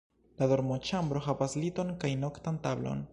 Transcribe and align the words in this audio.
La 0.37 0.45
dormoĉambro 0.51 1.21
havas 1.27 1.55
liton 1.65 1.95
kaj 2.05 2.11
noktan 2.27 2.59
tablon. 2.65 3.09